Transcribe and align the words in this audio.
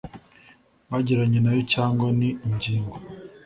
bagiranye 0.89 1.39
na 1.41 1.51
yo 1.55 1.61
cyangwa 1.73 2.07
n 2.17 2.19
ingingo 2.47 2.95